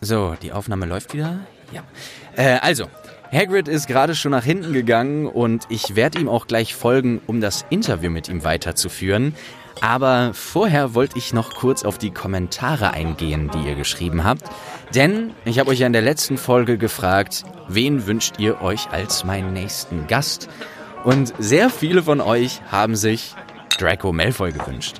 [0.00, 1.40] So, die Aufnahme läuft wieder.
[1.72, 1.82] Ja.
[2.36, 2.86] Äh, also,
[3.32, 7.40] Hagrid ist gerade schon nach hinten gegangen und ich werde ihm auch gleich folgen, um
[7.40, 9.34] das Interview mit ihm weiterzuführen.
[9.80, 14.44] Aber vorher wollte ich noch kurz auf die Kommentare eingehen, die ihr geschrieben habt.
[14.94, 19.24] Denn ich habe euch ja in der letzten Folge gefragt, wen wünscht ihr euch als
[19.24, 20.48] meinen nächsten Gast?
[21.04, 23.34] Und sehr viele von euch haben sich
[23.78, 24.96] Draco Malfoy gewünscht.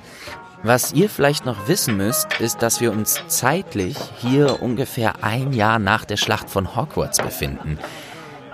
[0.63, 5.77] Was ihr vielleicht noch wissen müsst, ist, dass wir uns zeitlich hier ungefähr ein Jahr
[5.77, 7.77] nach der Schlacht von Hogwarts befinden.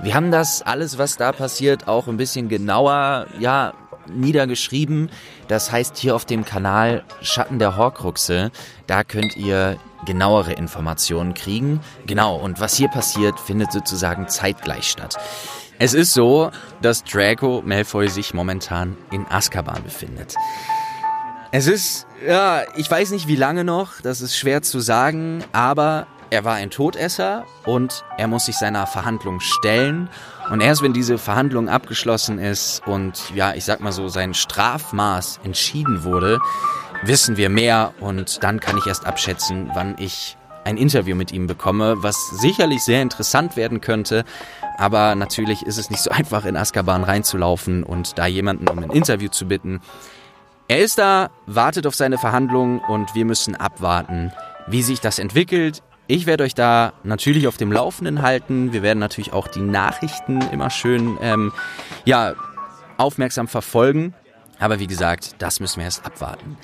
[0.01, 3.73] Wir haben das alles, was da passiert, auch ein bisschen genauer, ja,
[4.13, 5.09] niedergeschrieben.
[5.47, 8.51] Das heißt, hier auf dem Kanal Schatten der Horcruxe,
[8.85, 11.79] da könnt ihr genauere Informationen kriegen.
[12.05, 15.15] Genau, und was hier passiert, findet sozusagen zeitgleich statt.
[15.79, 20.35] Es ist so, dass Draco Malfoy sich momentan in Azkaban befindet.
[21.55, 26.07] Es ist, ja, ich weiß nicht wie lange noch, das ist schwer zu sagen, aber
[26.31, 30.09] er war ein Todesser und er muss sich seiner Verhandlung stellen.
[30.49, 35.41] Und erst wenn diese Verhandlung abgeschlossen ist und ja, ich sag mal so, sein Strafmaß
[35.43, 36.39] entschieden wurde,
[37.03, 41.45] wissen wir mehr und dann kann ich erst abschätzen, wann ich ein Interview mit ihm
[41.45, 44.25] bekomme, was sicherlich sehr interessant werden könnte.
[44.79, 48.89] Aber natürlich ist es nicht so einfach, in Azkaban reinzulaufen und da jemanden um ein
[48.89, 49.81] Interview zu bitten.
[50.67, 54.31] Er ist da, wartet auf seine Verhandlungen und wir müssen abwarten,
[54.67, 55.83] wie sich das entwickelt.
[56.07, 58.73] Ich werde euch da natürlich auf dem Laufenden halten.
[58.73, 61.51] Wir werden natürlich auch die Nachrichten immer schön, ähm,
[62.05, 62.33] ja,
[62.97, 64.13] aufmerksam verfolgen.
[64.59, 66.57] Aber wie gesagt, das müssen wir erst abwarten.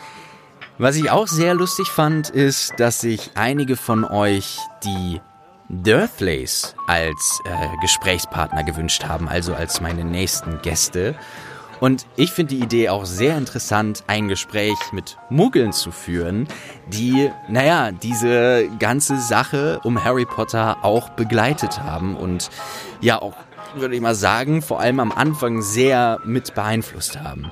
[0.78, 5.19] Was ich auch sehr lustig fand, ist, dass sich einige von euch die
[5.67, 11.16] Durthleys als äh, Gesprächspartner gewünscht haben, also als meine nächsten Gäste.
[11.80, 16.47] Und ich finde die Idee auch sehr interessant, ein Gespräch mit Muggeln zu führen,
[16.88, 22.50] die, naja, diese ganze Sache um Harry Potter auch begleitet haben und
[23.02, 23.35] ja auch,
[23.75, 27.51] würde ich mal sagen, vor allem am Anfang sehr mit beeinflusst haben.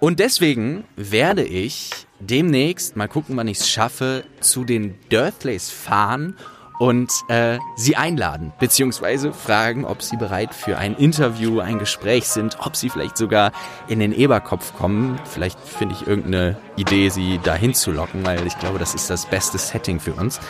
[0.00, 6.36] Und deswegen werde ich demnächst, mal gucken, wann ich es schaffe, zu den Durthleys fahren
[6.78, 12.56] und äh, sie einladen, beziehungsweise fragen, ob sie bereit für ein Interview, ein Gespräch sind,
[12.60, 13.52] ob sie vielleicht sogar
[13.88, 15.20] in den Eberkopf kommen.
[15.24, 19.26] Vielleicht finde ich irgendeine Idee, sie dahin zu locken, weil ich glaube, das ist das
[19.26, 20.40] beste Setting für uns.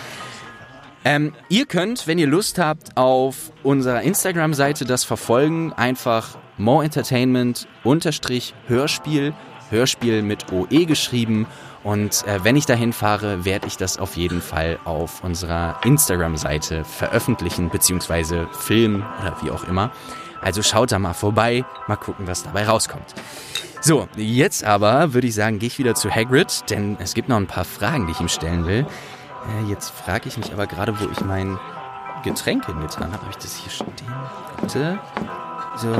[1.04, 5.72] Ähm, ihr könnt, wenn ihr Lust habt, auf unserer Instagram-Seite das verfolgen.
[5.74, 9.34] Einfach More Entertainment unterstrich Hörspiel,
[9.68, 11.46] Hörspiel mit OE geschrieben
[11.84, 16.84] und äh, wenn ich dahin fahre, werde ich das auf jeden Fall auf unserer Instagram-Seite
[16.84, 19.93] veröffentlichen, beziehungsweise filmen oder wie auch immer.
[20.41, 23.15] Also schaut da mal vorbei, mal gucken, was dabei rauskommt.
[23.83, 27.37] So, jetzt aber würde ich sagen, gehe ich wieder zu Hagrid, denn es gibt noch
[27.37, 28.87] ein paar Fragen, die ich ihm stellen will.
[29.47, 31.59] Äh, jetzt frage ich mich aber gerade, wo ich mein
[32.22, 33.21] Getränk hingetan habe.
[33.21, 33.93] Habe ich das hier stehen?
[34.59, 34.99] Warte.
[35.77, 35.93] So.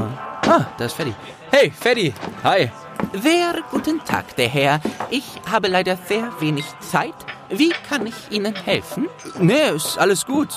[0.51, 1.15] Ah, da ist Freddy.
[1.51, 2.15] Hey, Freddy.
[2.43, 2.71] Hi.
[3.13, 4.81] Sehr guten Tag, der Herr.
[5.11, 7.15] Ich habe leider sehr wenig Zeit.
[7.49, 9.09] Wie kann ich Ihnen helfen?
[9.39, 10.49] Nee, ist alles gut.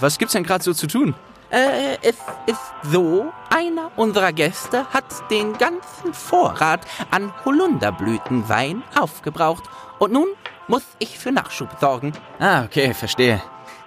[0.00, 1.14] Was gibt's denn gerade so zu tun?
[1.50, 2.16] Äh, es
[2.46, 9.64] ist so, einer unserer Gäste hat den ganzen Vorrat an Holunderblütenwein aufgebraucht.
[9.98, 10.28] Und nun
[10.68, 12.12] muss ich für Nachschub sorgen.
[12.38, 13.42] Ah, okay, verstehe.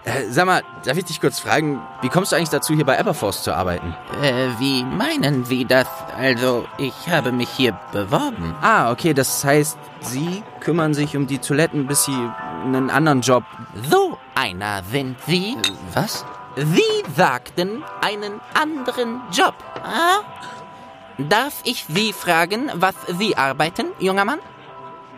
[0.05, 2.99] Äh, sag mal, darf ich dich kurz fragen, wie kommst du eigentlich dazu, hier bei
[2.99, 3.95] Aberforce zu arbeiten?
[4.21, 5.87] Äh, wie meinen Sie das?
[6.15, 8.55] Also, ich habe mich hier beworben.
[8.61, 12.29] Ah, okay, das heißt, Sie kümmern sich um die Toiletten, bis Sie
[12.63, 13.43] einen anderen Job...
[13.89, 15.53] So einer sind Sie?
[15.53, 16.23] Äh, was?
[16.55, 19.55] Sie sagten einen anderen Job.
[19.83, 20.19] Ah?
[21.17, 24.39] Darf ich Sie fragen, was Sie arbeiten, junger Mann?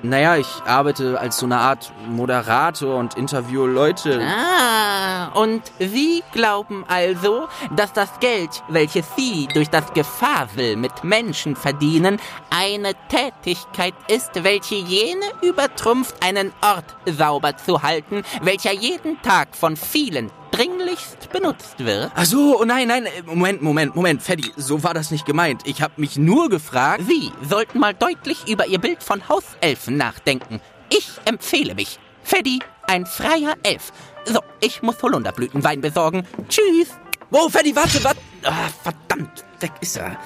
[0.03, 4.21] Naja, ich arbeite als so eine Art Moderator und interviewe Leute.
[4.21, 11.55] Ah, und Sie glauben also, dass das Geld, welches Sie durch das Gefasel mit Menschen
[11.55, 12.19] verdienen,
[12.51, 19.75] eine Tätigkeit ist, welche jene übertrumpft, einen Ort sauber zu halten, welcher jeden Tag von
[19.75, 22.11] vielen dringlichst benutzt wird?
[22.15, 25.61] Ach so, oh nein, nein, Moment, Moment, Moment, Freddy, so war das nicht gemeint.
[25.65, 27.03] Ich habe mich nur gefragt...
[27.07, 30.61] Sie sollten mal deutlich über Ihr Bild von Hauselfen nachdenken.
[30.89, 31.99] Ich empfehle mich.
[32.23, 33.91] Freddy, ein freier Elf.
[34.25, 36.25] So, ich muss Holunderblütenwein besorgen.
[36.49, 36.89] Tschüss.
[37.29, 38.19] Wow, Freddy, warte, warte.
[38.43, 40.17] Ah, verdammt, weg ist er.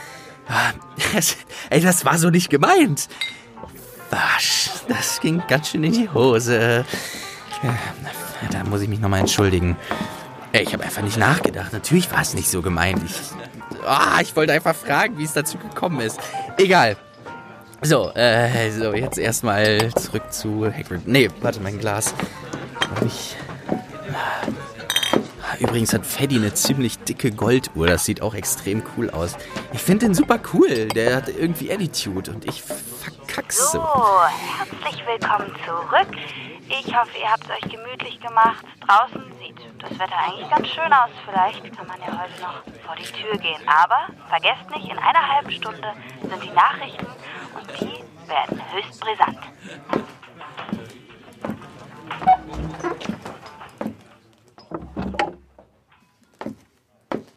[0.47, 0.71] Ah,
[1.13, 1.37] das,
[1.69, 3.07] ey, das war so nicht gemeint.
[4.09, 6.85] Wasch, das ging ganz schön in die Hose.
[7.63, 7.77] Ja,
[8.49, 9.77] da muss ich mich nochmal entschuldigen.
[10.53, 11.71] Ich habe einfach nicht nachgedacht.
[11.71, 13.01] Natürlich war es nicht so gemeint.
[13.05, 13.15] Ich,
[13.85, 16.19] oh, ich wollte einfach fragen, wie es dazu gekommen ist.
[16.57, 16.97] Egal.
[17.81, 21.07] So, äh, so, jetzt erstmal zurück zu Hagrid.
[21.07, 22.13] Nee, warte, mein Glas.
[23.05, 23.35] Ich,
[25.59, 27.87] übrigens hat Freddy eine ziemlich dicke Golduhr.
[27.87, 29.35] Das sieht auch extrem cool aus.
[29.73, 30.89] Ich finde den super cool.
[30.89, 33.79] Der hat irgendwie Attitude und ich verkack's so.
[33.79, 34.21] So,
[34.57, 36.17] herzlich willkommen zurück.
[36.69, 38.65] Ich hoffe, ihr habt es euch gemütlich gemacht.
[38.79, 41.09] Draußen sieht das Wetter eigentlich ganz schön aus.
[41.25, 43.61] Vielleicht kann man ja heute noch vor die Tür gehen.
[43.67, 49.39] Aber vergesst nicht, in einer halben Stunde sind die Nachrichten und die werden höchst brisant.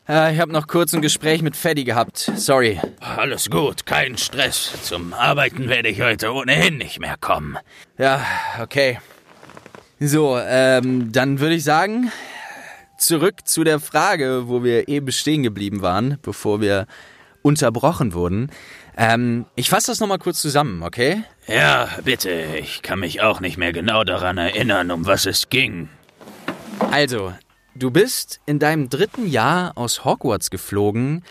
[0.06, 2.18] Äh, ich habe noch kurz ein Gespräch mit Freddy gehabt.
[2.18, 2.80] Sorry.
[3.00, 4.82] Alles gut, kein Stress.
[4.82, 7.58] Zum Arbeiten werde ich heute ohnehin nicht mehr kommen.
[7.98, 8.24] Ja,
[8.60, 8.98] okay.
[10.00, 12.10] So, ähm, dann würde ich sagen,
[12.98, 16.86] zurück zu der Frage, wo wir eben stehen geblieben waren, bevor wir
[17.42, 18.50] unterbrochen wurden.
[18.96, 21.22] Ähm, ich fasse das nochmal kurz zusammen, okay?
[21.46, 22.30] Ja, bitte.
[22.58, 25.88] Ich kann mich auch nicht mehr genau daran erinnern, um was es ging.
[26.90, 27.32] Also,
[27.74, 31.22] du bist in deinem dritten Jahr aus Hogwarts geflogen,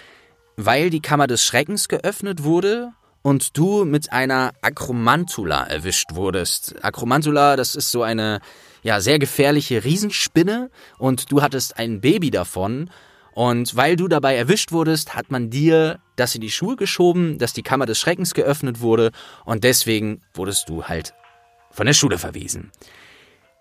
[0.56, 6.76] weil die Kammer des Schreckens geöffnet wurde und du mit einer Akromantula erwischt wurdest.
[6.84, 8.40] Akromantula, das ist so eine
[8.84, 12.92] ja sehr gefährliche Riesenspinne und du hattest ein Baby davon
[13.32, 17.54] und weil du dabei erwischt wurdest, hat man dir das in die Schuhe geschoben, dass
[17.54, 19.12] die Kammer des Schreckens geöffnet wurde
[19.46, 21.14] und deswegen wurdest du halt
[21.72, 22.72] von der Schule verwiesen.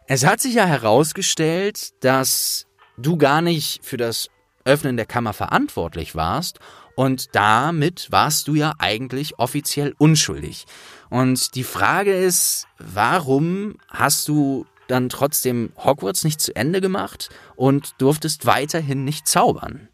[0.08, 2.66] Es hat sich ja herausgestellt, dass
[2.98, 4.28] du gar nicht für das
[4.64, 6.58] Öffnen der Kammer verantwortlich warst
[6.94, 10.66] und damit warst du ja eigentlich offiziell unschuldig.
[11.10, 17.94] Und die Frage ist, warum hast du dann trotzdem Hogwarts nicht zu Ende gemacht und
[17.98, 19.88] durftest weiterhin nicht zaubern?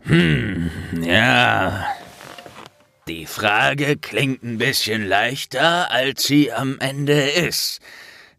[0.00, 0.70] Hm,
[1.02, 1.86] ja.
[3.06, 7.80] Die Frage klingt ein bisschen leichter, als sie am Ende ist.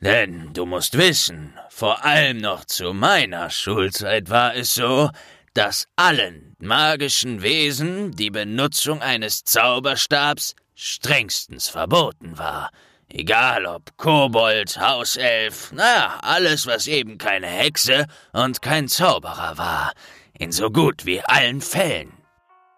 [0.01, 5.09] Denn du musst wissen, vor allem noch zu meiner Schulzeit war es so,
[5.53, 12.71] dass allen magischen Wesen die Benutzung eines Zauberstabs strengstens verboten war.
[13.09, 19.93] Egal ob Kobold, Hauself, na, alles, was eben keine Hexe und kein Zauberer war.
[20.33, 22.11] In so gut wie allen Fällen.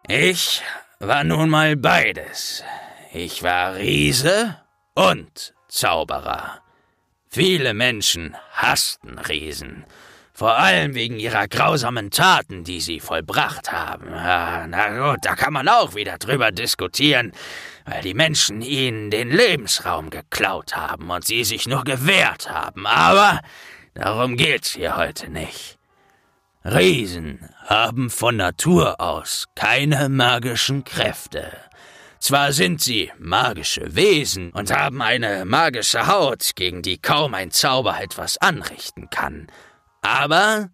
[0.07, 0.61] Ich
[0.99, 2.63] war nun mal beides.
[3.13, 4.57] Ich war Riese
[4.93, 6.61] und Zauberer.
[7.29, 9.85] Viele Menschen hassten Riesen,
[10.37, 14.13] vor allem wegen ihrer grausamen Taten, die sie vollbracht haben.
[14.13, 17.31] Ah, na gut, da kann man auch wieder drüber diskutieren,
[17.85, 22.85] weil die Menschen ihnen den Lebensraum geklaut haben und sie sich nur gewehrt haben.
[22.85, 23.41] Aber
[23.95, 25.79] darum geht's hier heute nicht.
[26.63, 31.51] Riesen haben von Natur aus keine magischen Kräfte.
[32.19, 37.99] Zwar sind sie magische Wesen und haben eine magische Haut, gegen die kaum ein Zauber
[37.99, 39.47] etwas anrichten kann,
[40.01, 40.69] aber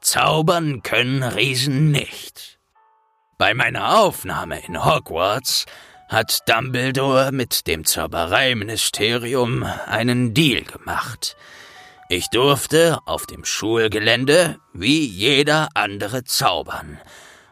[0.00, 2.58] zaubern können Riesen nicht.
[3.38, 5.66] Bei meiner Aufnahme in Hogwarts
[6.08, 11.36] hat Dumbledore mit dem Zaubereiministerium einen Deal gemacht.
[12.08, 17.00] Ich durfte auf dem Schulgelände wie jeder andere zaubern,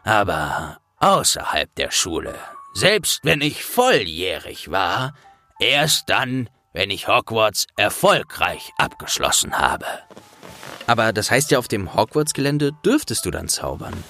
[0.03, 2.35] aber außerhalb der Schule,
[2.73, 5.15] selbst wenn ich volljährig war,
[5.59, 9.85] erst dann, wenn ich Hogwarts erfolgreich abgeschlossen habe.
[10.87, 14.03] Aber das heißt ja, auf dem Hogwarts-Gelände dürftest du dann zaubern.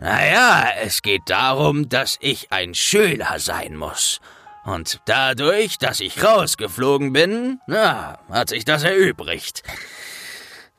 [0.00, 4.20] Naja, es geht darum, dass ich ein Schüler sein muss.
[4.64, 9.62] Und dadurch, dass ich rausgeflogen bin, na, hat sich das erübrigt.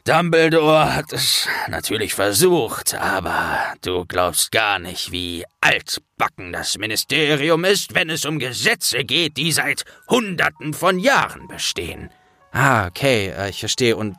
[0.04, 7.94] Dumbledore hat es natürlich versucht, aber du glaubst gar nicht, wie altbacken das Ministerium ist,
[7.94, 12.10] wenn es um Gesetze geht, die seit Hunderten von Jahren bestehen.
[12.52, 13.96] Ah, okay, äh, ich verstehe.
[13.96, 14.18] Und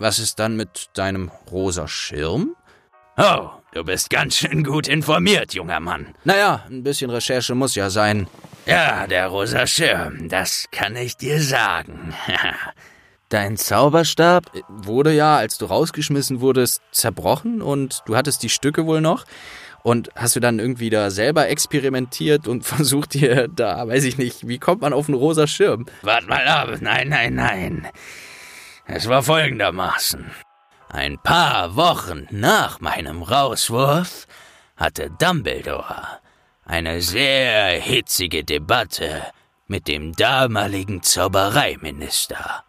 [0.00, 2.56] was ist dann mit deinem rosa Schirm?
[3.18, 6.14] Oh, du bist ganz schön gut informiert, junger Mann.
[6.24, 8.26] Naja, ein bisschen Recherche muss ja sein.
[8.66, 12.14] Ja, der rosa Schirm, das kann ich dir sagen.
[13.28, 19.00] Dein Zauberstab wurde ja, als du rausgeschmissen wurdest, zerbrochen und du hattest die Stücke wohl
[19.00, 19.24] noch.
[19.82, 24.48] Und hast du dann irgendwie da selber experimentiert und versucht dir da, weiß ich nicht,
[24.48, 25.86] wie kommt man auf einen rosa Schirm?
[26.02, 26.70] Wart mal ab.
[26.80, 27.88] Nein, nein, nein.
[28.92, 30.32] Es war folgendermaßen.
[30.88, 34.26] Ein paar Wochen nach meinem Rauswurf
[34.76, 36.18] hatte Dumbledore
[36.64, 39.22] eine sehr hitzige Debatte
[39.68, 42.64] mit dem damaligen Zaubereiminister.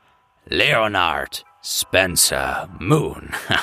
[0.45, 3.31] Leonard Spencer Moon.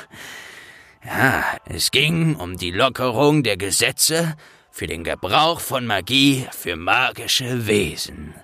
[1.04, 4.36] Ja, es ging um die Lockerung der Gesetze
[4.70, 8.34] für den Gebrauch von Magie für magische Wesen.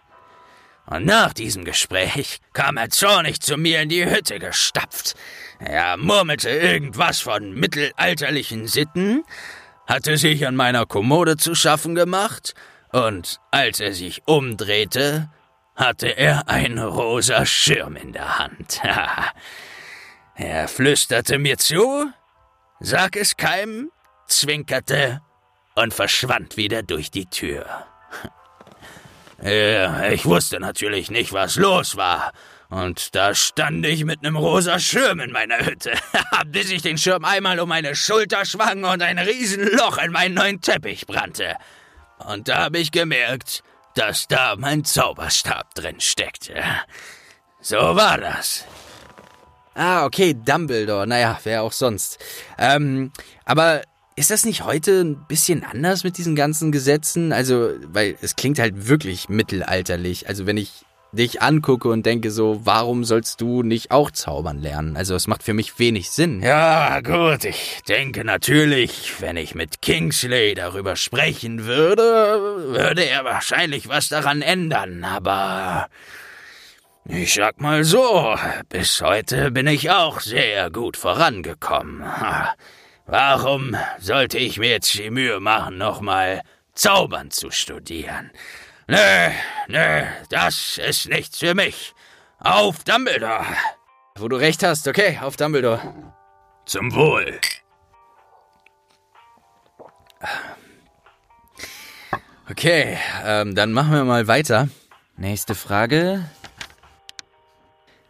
[0.87, 5.15] Und nach diesem Gespräch kam er zornig zu mir in die Hütte gestapft.
[5.59, 9.25] Er murmelte irgendwas von mittelalterlichen Sitten,
[9.87, 12.55] hatte sich an meiner Kommode zu schaffen gemacht,
[12.93, 15.29] und als er sich umdrehte,
[15.75, 18.81] hatte er einen rosa Schirm in der Hand.
[20.37, 22.13] er flüsterte mir zu,
[22.79, 23.91] sag es keinem,
[24.29, 25.21] zwinkerte
[25.75, 27.87] und verschwand wieder durch die Tür.
[29.45, 32.33] Ich wusste natürlich nicht, was los war.
[32.71, 35.93] Und da stand ich mit nem rosa Schirm in meiner Hütte,
[36.47, 40.61] bis ich den Schirm einmal um meine Schulter schwang und ein Riesenloch in meinen neuen
[40.61, 41.57] Teppich brannte.
[42.19, 43.63] Und da habe ich gemerkt,
[43.95, 46.65] dass da mein Zauberstab drin steckte.
[47.61, 48.65] So war das.
[49.75, 51.07] Ah, okay, Dumbledore.
[51.07, 52.19] Naja, wer auch sonst.
[52.59, 53.13] Ähm,
[53.45, 53.83] aber
[54.17, 57.33] ist das nicht heute ein bisschen anders mit diesen ganzen Gesetzen?
[57.33, 60.29] Also, weil es klingt halt wirklich mittelalterlich.
[60.29, 64.97] Also, wenn ich dich angucke und denke so, warum sollst du nicht auch zaubern lernen?
[64.97, 66.43] Also es macht für mich wenig Sinn.
[66.43, 72.03] Ja, gut, ich denke natürlich, wenn ich mit Kingsley darüber sprechen würde,
[72.73, 75.89] würde er wahrscheinlich was daran ändern, aber
[77.07, 78.35] ich sag mal so,
[78.69, 82.03] bis heute bin ich auch sehr gut vorangekommen.
[83.07, 86.43] Warum sollte ich mir jetzt die Mühe machen, nochmal
[86.73, 88.31] Zaubern zu studieren?
[88.87, 89.31] Nö,
[89.69, 91.95] nö, das ist nichts für mich.
[92.39, 93.45] Auf Dumbledore.
[94.17, 95.81] Wo du recht hast, okay, auf Dumbledore.
[96.65, 97.41] Zum Wohl.
[102.51, 104.69] Okay, ähm, dann machen wir mal weiter.
[105.17, 106.25] Nächste Frage.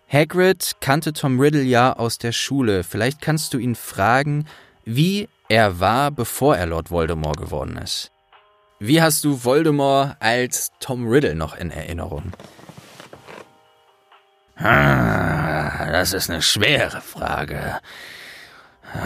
[0.08, 2.84] Hagrid kannte Tom Riddle ja aus der Schule.
[2.84, 4.46] Vielleicht kannst du ihn fragen,
[4.84, 8.10] wie er war, bevor er Lord Voldemort geworden ist.
[8.78, 12.32] Wie hast du Voldemort als Tom Riddle noch in Erinnerung?
[14.56, 17.80] Das ist eine schwere Frage.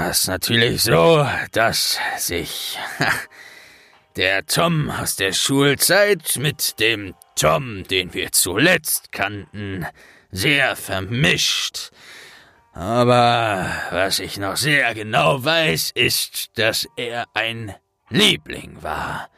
[0.09, 2.79] Es ist natürlich so, dass sich
[4.17, 9.87] der Tom aus der Schulzeit mit dem Tom, den wir zuletzt kannten,
[10.31, 11.91] sehr vermischt.
[12.79, 17.75] Aber was ich noch sehr genau weiß, ist, dass er ein
[18.09, 19.31] Liebling war.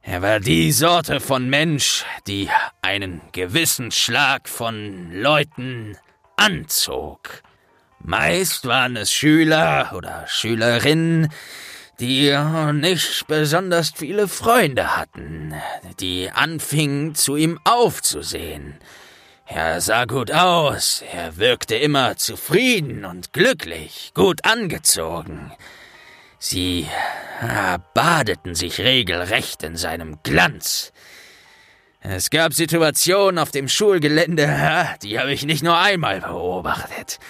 [0.00, 2.48] Er war die Sorte von Mensch, die
[2.80, 5.98] einen gewissen Schlag von Leuten
[6.36, 7.42] anzog.
[7.98, 11.28] Meist waren es Schüler oder Schülerinnen,
[12.00, 12.34] die
[12.72, 15.52] nicht besonders viele Freunde hatten,
[16.00, 18.78] die anfingen zu ihm aufzusehen.
[19.48, 25.52] Er sah gut aus, er wirkte immer zufrieden und glücklich, gut angezogen.
[26.40, 26.88] Sie
[27.40, 30.92] ah, badeten sich regelrecht in seinem Glanz.
[32.00, 34.48] Es gab Situationen auf dem Schulgelände,
[35.02, 37.20] die habe ich nicht nur einmal beobachtet.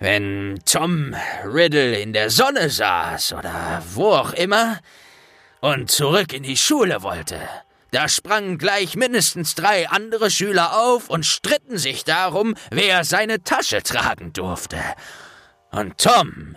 [0.00, 4.80] Wenn Tom Riddle in der Sonne saß oder wo auch immer
[5.60, 7.38] und zurück in die Schule wollte,
[7.94, 13.82] da sprangen gleich mindestens drei andere Schüler auf und stritten sich darum, wer seine Tasche
[13.82, 14.78] tragen durfte.
[15.70, 16.56] Und Tom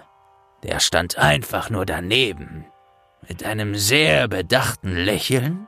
[0.64, 2.66] der stand einfach nur daneben,
[3.28, 5.68] mit einem sehr bedachten Lächeln,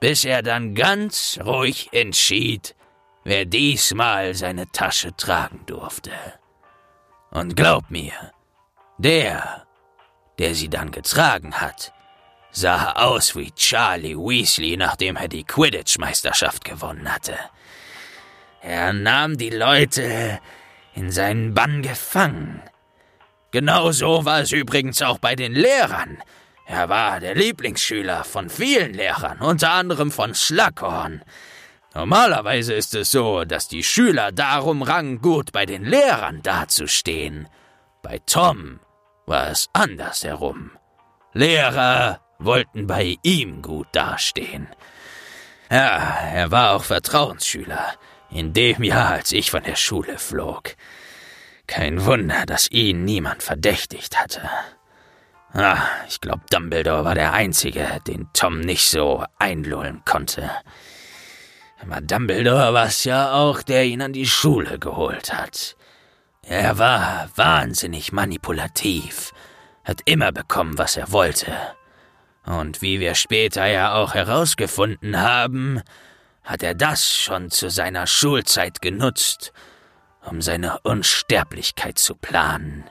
[0.00, 2.74] bis er dann ganz ruhig entschied,
[3.24, 6.10] wer diesmal seine Tasche tragen durfte.
[7.30, 8.12] Und glaub mir,
[8.98, 9.66] der,
[10.38, 11.92] der sie dann getragen hat,
[12.52, 17.34] sah aus wie Charlie Weasley, nachdem er die Quidditch-Meisterschaft gewonnen hatte.
[18.60, 20.38] Er nahm die Leute
[20.94, 22.62] in seinen Bann gefangen,
[23.52, 26.22] Genau so war es übrigens auch bei den Lehrern.
[26.64, 31.22] Er war der Lieblingsschüler von vielen Lehrern, unter anderem von Slughorn.
[31.94, 37.46] Normalerweise ist es so, dass die Schüler darum rangen, gut bei den Lehrern dazustehen.
[38.02, 38.80] Bei Tom
[39.26, 40.70] war es andersherum.
[41.34, 44.68] Lehrer wollten bei ihm gut dastehen.
[45.70, 47.94] Ja, er war auch Vertrauensschüler,
[48.30, 50.76] in dem Jahr, als ich von der Schule flog.
[51.66, 54.42] Kein Wunder, dass ihn niemand verdächtigt hatte.
[55.54, 60.50] Ah, ich glaube, Dumbledore war der Einzige, den Tom nicht so einlullen konnte.
[61.82, 65.76] Aber Dumbledore war es ja auch, der ihn an die Schule geholt hat.
[66.42, 69.32] Er war wahnsinnig manipulativ,
[69.84, 71.52] hat immer bekommen, was er wollte.
[72.44, 75.80] Und wie wir später ja auch herausgefunden haben,
[76.42, 79.52] hat er das schon zu seiner Schulzeit genutzt,
[80.24, 82.84] um seine Unsterblichkeit zu planen,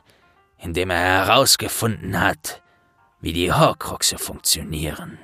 [0.57, 2.61] indem er herausgefunden hat,
[3.19, 5.17] wie die Horcruxe funktionieren.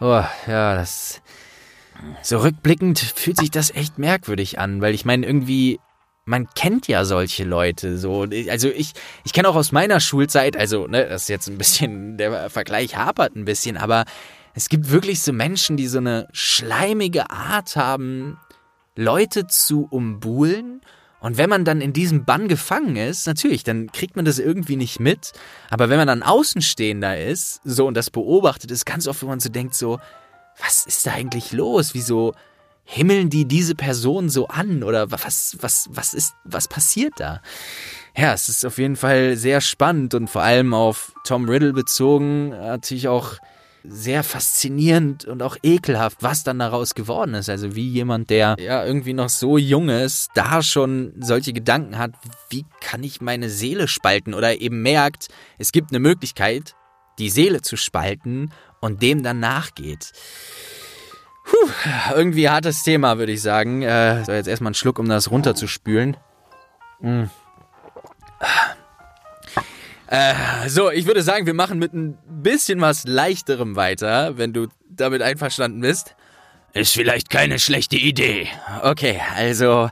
[0.00, 1.20] Oh, ja, das.
[2.22, 5.80] So rückblickend fühlt sich das echt merkwürdig an, weil ich meine, irgendwie,
[6.30, 8.24] man kennt ja solche Leute so.
[8.48, 8.92] Also ich,
[9.24, 12.96] ich kenne auch aus meiner Schulzeit, also, ne, das ist jetzt ein bisschen, der Vergleich
[12.96, 14.04] hapert ein bisschen, aber
[14.54, 18.38] es gibt wirklich so Menschen, die so eine schleimige Art haben,
[18.94, 20.80] Leute zu umbuhlen.
[21.20, 24.76] Und wenn man dann in diesem Bann gefangen ist, natürlich, dann kriegt man das irgendwie
[24.76, 25.32] nicht mit.
[25.68, 29.40] Aber wenn man dann Außenstehender ist, so und das beobachtet, ist ganz oft, wo man
[29.40, 29.98] so denkt, so,
[30.62, 31.92] was ist da eigentlich los?
[31.92, 32.34] Wieso
[32.84, 34.82] himmeln die diese Person so an?
[34.82, 37.40] Oder was, was, was ist, was passiert da?
[38.16, 42.50] Ja, es ist auf jeden Fall sehr spannend und vor allem auf Tom Riddle bezogen,
[42.50, 43.38] natürlich auch
[43.84, 47.48] sehr faszinierend und auch ekelhaft, was dann daraus geworden ist.
[47.48, 52.12] Also wie jemand, der ja irgendwie noch so jung ist, da schon solche Gedanken hat,
[52.50, 56.74] wie kann ich meine Seele spalten oder eben merkt, es gibt eine Möglichkeit,
[57.18, 60.12] die Seele zu spalten und dem dann nachgeht.
[61.50, 61.68] Puh,
[62.14, 63.82] irgendwie hartes Thema, würde ich sagen.
[63.82, 66.16] Äh, so, jetzt erstmal einen Schluck, um das runterzuspülen.
[67.00, 67.24] Mm.
[70.06, 70.34] Äh,
[70.68, 75.22] so, ich würde sagen, wir machen mit ein bisschen was leichterem weiter, wenn du damit
[75.22, 76.14] einverstanden bist.
[76.72, 78.46] Ist vielleicht keine schlechte Idee.
[78.82, 79.90] Okay, also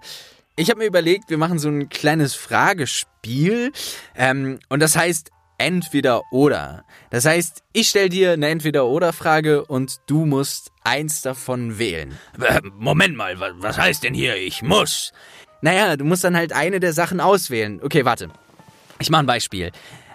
[0.54, 3.72] ich habe mir überlegt, wir machen so ein kleines Fragespiel.
[4.14, 6.84] Ähm, und das heißt entweder oder.
[7.10, 12.18] Das heißt, ich stelle dir eine Entweder-oder-Frage und du musst eins davon wählen.
[12.40, 15.12] Äh, Moment mal, was heißt denn hier, ich muss?
[15.60, 17.80] Naja, du musst dann halt eine der Sachen auswählen.
[17.82, 18.30] Okay, warte.
[18.98, 19.70] Ich mache ein Beispiel.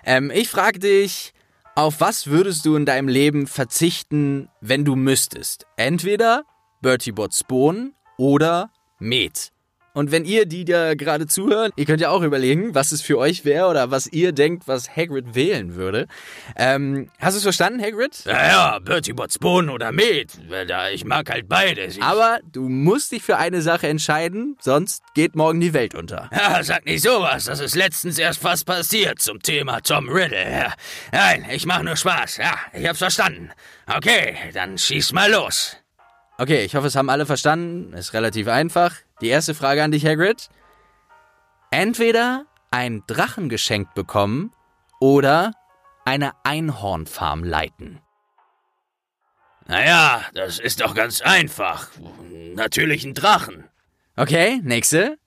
[0.05, 1.33] Ähm, ich frage dich,
[1.75, 5.65] auf was würdest du in deinem Leben verzichten, wenn du müsstest?
[5.77, 6.43] Entweder
[6.81, 9.52] Bertie Botts Bohnen oder Met.
[9.95, 13.19] Und wenn ihr, die da gerade zuhören, ihr könnt ja auch überlegen, was es für
[13.19, 16.07] euch wäre oder was ihr denkt, was Hagrid wählen würde.
[16.55, 18.23] Ähm, hast du es verstanden, Hagrid?
[18.25, 20.31] Ja, ja, Bertie Botts Bohnen oder Met.
[20.93, 21.97] Ich mag halt beides.
[21.97, 26.29] Ich Aber du musst dich für eine Sache entscheiden, sonst geht morgen die Welt unter.
[26.43, 27.45] Ja, sag nicht sowas.
[27.45, 30.51] Das ist letztens erst fast passiert zum Thema Tom Riddle.
[30.51, 30.73] Ja.
[31.11, 32.37] Nein, ich mach nur Spaß.
[32.37, 33.49] Ja, ich hab's verstanden.
[33.87, 35.77] Okay, dann schieß mal los.
[36.37, 37.93] Okay, ich hoffe, es haben alle verstanden.
[37.93, 38.95] Ist relativ einfach.
[39.21, 40.49] Die erste Frage an dich, Hagrid.
[41.69, 44.51] Entweder ein Drachen geschenkt bekommen
[44.99, 45.53] oder
[46.05, 47.99] eine Einhornfarm leiten.
[49.67, 51.89] Naja, das ist doch ganz einfach.
[52.55, 53.69] Natürlich ein Drachen.
[54.15, 55.17] Okay, nächste.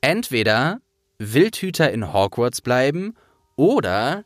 [0.00, 0.80] Entweder
[1.18, 3.14] Wildhüter in Hogwarts bleiben
[3.56, 4.24] oder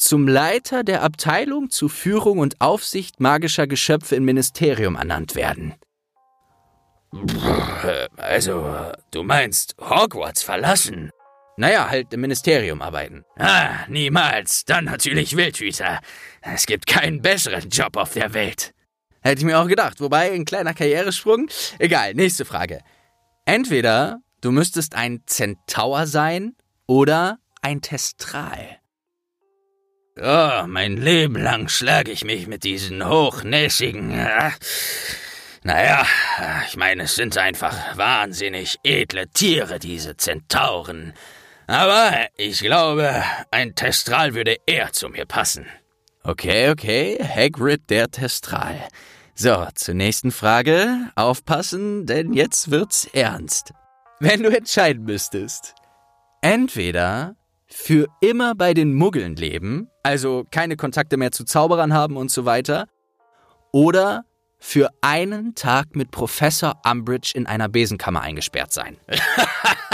[0.00, 5.74] zum Leiter der Abteilung zu Führung und Aufsicht magischer Geschöpfe im Ministerium ernannt werden.
[8.16, 11.10] Also, du meinst Hogwarts verlassen?
[11.56, 13.24] Naja, halt im Ministerium arbeiten.
[13.36, 14.64] Ah, niemals.
[14.64, 16.00] Dann natürlich Wildhüter.
[16.40, 18.72] Es gibt keinen besseren Job auf der Welt.
[19.20, 20.00] Hätte ich mir auch gedacht.
[20.00, 21.48] Wobei, ein kleiner Karrieresprung.
[21.78, 22.80] Egal, nächste Frage.
[23.44, 28.79] Entweder du müsstest ein Zentaur sein oder ein Testral.
[30.18, 34.10] Oh, mein Leben lang schlage ich mich mit diesen hochnäsigen.
[34.10, 34.50] Äh,
[35.62, 36.06] naja,
[36.66, 41.14] ich meine, es sind einfach wahnsinnig edle Tiere, diese Zentauren.
[41.66, 45.66] Aber ich glaube, ein Testral würde eher zu mir passen.
[46.24, 48.88] Okay, okay, Hagrid der Testral.
[49.34, 51.10] So, zur nächsten Frage.
[51.14, 53.72] Aufpassen, denn jetzt wird's ernst.
[54.18, 55.74] Wenn du entscheiden müsstest,
[56.42, 57.36] entweder
[57.72, 62.44] für immer bei den Muggeln leben, also keine Kontakte mehr zu Zauberern haben und so
[62.44, 62.86] weiter,
[63.72, 64.24] oder
[64.58, 68.98] für einen Tag mit Professor Umbridge in einer Besenkammer eingesperrt sein.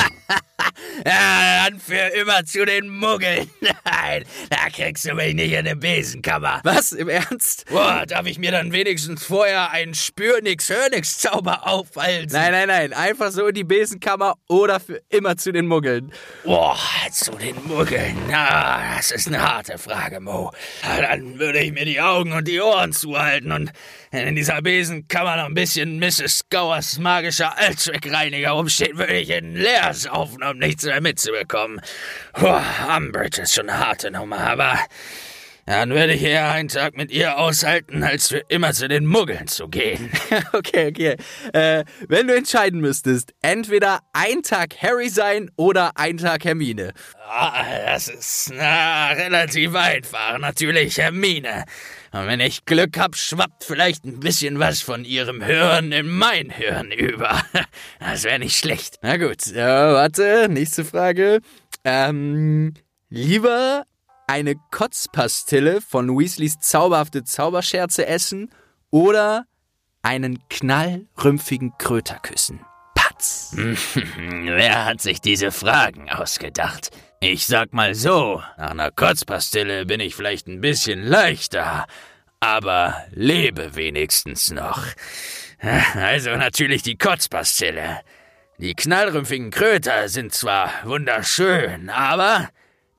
[1.04, 3.50] ja, dann für immer zu den Muggeln.
[3.60, 6.60] Nein, da kriegst du mich nicht in eine Besenkammer.
[6.64, 7.64] Was, im Ernst?
[7.70, 12.32] Boah, darf ich mir dann wenigstens vorher einen Spür-Nix-Hör-Nix-Zauber aufhalten?
[12.32, 16.12] Nein, nein, nein, einfach so in die Besenkammer oder für immer zu den Muggeln.
[16.44, 16.78] Boah,
[17.10, 18.16] zu den Muggeln.
[18.30, 20.52] Na, das ist eine harte Frage, Mo.
[20.82, 23.72] Dann würde ich mir die Augen und die Ohren zuhalten und
[24.12, 26.44] in dieser Besenkammer noch ein bisschen Mrs.
[26.50, 31.81] Gowers magischer Allzweckreiniger rumsteht, würde ich ihn leer saufen, um nichts mehr mitzubekommen.
[32.33, 32.61] Puh,
[32.96, 34.79] Umbridge ist schon eine harte Nummer, aber
[35.66, 39.48] dann würde ich eher einen Tag mit ihr aushalten, als für immer zu den Muggeln
[39.48, 40.12] zu gehen.
[40.52, 41.16] okay, okay.
[41.52, 46.92] Äh, wenn du entscheiden müsstest, entweder ein Tag Harry sein oder ein Tag Hermine.
[47.29, 50.38] Ah, das ist na, relativ einfach.
[50.38, 51.64] Natürlich Hermine.
[52.20, 56.57] Und wenn ich Glück hab, schwappt vielleicht ein bisschen was von ihrem Hören in mein
[56.57, 57.42] Hören über.
[57.98, 58.98] Das wäre nicht schlecht.
[59.02, 61.40] Na gut, äh, warte, nächste Frage.
[61.85, 62.74] Ähm,
[63.11, 63.85] lieber
[64.26, 68.50] eine Kotzpastille von Weasleys zauberhafte Zauberscherze essen
[68.90, 69.44] oder
[70.02, 72.61] einen knallrümpfigen Kröter küssen?
[72.94, 73.55] Patz.
[73.57, 76.90] Wer hat sich diese Fragen ausgedacht?
[77.20, 81.87] Ich sag mal so, nach einer Kotzpastille bin ich vielleicht ein bisschen leichter,
[82.40, 84.85] aber lebe wenigstens noch.
[85.94, 88.00] Also natürlich die Kotzpastille.
[88.59, 92.50] Die knallrümpfigen Kröter sind zwar wunderschön, aber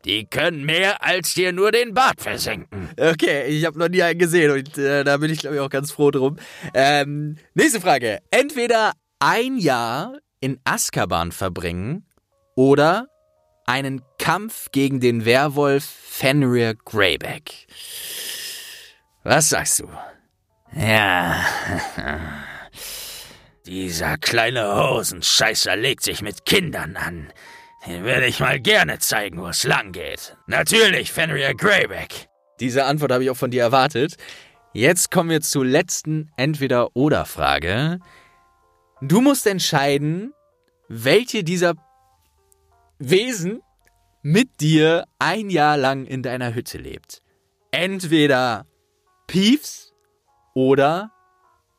[0.04, 2.90] die können mehr als dir nur den Bart versenken.
[3.00, 5.70] Okay, ich habe noch nie einen gesehen und äh, da bin ich, glaube ich, auch
[5.70, 6.38] ganz froh drum.
[6.74, 8.20] Ähm, nächste Frage.
[8.32, 12.06] Entweder ein Jahr in Azkaban verbringen
[12.56, 13.08] oder
[13.68, 17.68] einen Kampf gegen den Werwolf Fenrir Greyback.
[19.24, 19.90] Was sagst du?
[20.76, 21.46] Ja.
[23.68, 27.32] Dieser kleine Hosenscheißer legt sich mit Kindern an.
[27.86, 30.38] Den würde ich mal gerne zeigen, wo es lang geht.
[30.48, 32.30] Natürlich Fenrir Greyback.
[32.62, 34.16] Diese Antwort habe ich auch von dir erwartet.
[34.74, 38.00] Jetzt kommen wir zur letzten Entweder-Oder-Frage.
[39.02, 40.34] Du musst entscheiden,
[40.88, 41.76] welche dieser
[43.00, 43.62] Wesen
[44.24, 47.22] mit dir ein Jahr lang in deiner Hütte lebt.
[47.72, 48.66] Entweder
[49.28, 49.94] Piefs
[50.56, 51.12] oder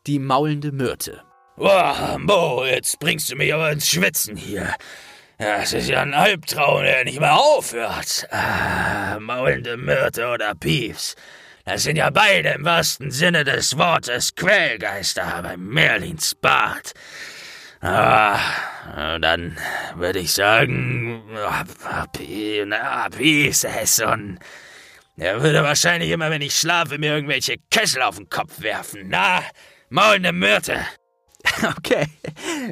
[0.07, 1.23] die maulende Myrte.
[1.57, 4.73] Boah, Mo, jetzt bringst du mich aber ins Schwitzen hier.
[5.39, 8.27] Das ist ja ein Albtraum, der nicht mehr aufhört.
[8.31, 11.17] Ah, maulende Myrte oder Piefs.
[11.65, 16.93] Das sind ja beide im wahrsten Sinne des Wortes Quellgeister beim Merlins Bad.
[17.81, 18.39] Ah,
[19.21, 19.57] dann
[19.97, 21.23] würde ich sagen,
[23.17, 23.65] Piefs,
[24.01, 24.39] und
[25.17, 29.07] er würde wahrscheinlich immer, wenn ich schlafe, mir irgendwelche Kessel auf den Kopf werfen.
[29.09, 29.43] Na,
[29.91, 30.79] maulende Myrte.
[31.77, 32.07] Okay,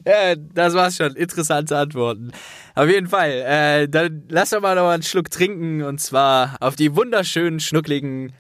[0.04, 1.14] äh, das war's schon.
[1.16, 2.32] Interessante Antworten.
[2.74, 3.30] Auf jeden Fall.
[3.30, 8.32] Äh, dann lass doch mal noch einen Schluck trinken und zwar auf die wunderschönen, schnuckligen,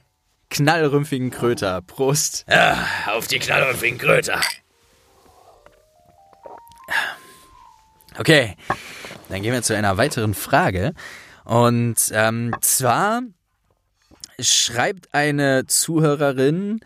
[0.50, 1.80] knallrümpfigen Kröter.
[1.80, 2.44] Prost.
[2.50, 4.40] Ja, auf die knallrümpfigen Kröter.
[8.18, 8.56] Okay,
[9.28, 10.92] dann gehen wir zu einer weiteren Frage.
[11.44, 13.22] Und ähm, zwar
[14.40, 16.80] schreibt eine Zuhörerin,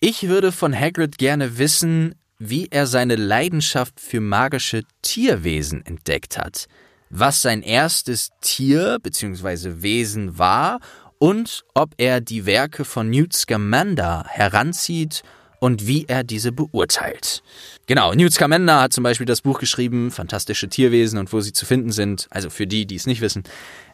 [0.00, 6.66] ich würde von Hagrid gerne wissen, wie er seine Leidenschaft für magische Tierwesen entdeckt hat,
[7.10, 9.82] was sein erstes Tier bzw.
[9.82, 10.80] Wesen war
[11.18, 15.22] und ob er die Werke von Newt Scamander heranzieht
[15.64, 17.42] und wie er diese beurteilt.
[17.86, 21.64] Genau, Newt Scamander hat zum Beispiel das Buch geschrieben, Fantastische Tierwesen und wo sie zu
[21.64, 23.44] finden sind, also für die, die es nicht wissen.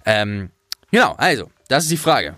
[0.04, 0.50] Ähm,
[0.90, 2.34] genau, also, das ist die Frage.